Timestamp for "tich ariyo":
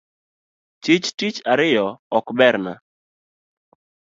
1.17-1.87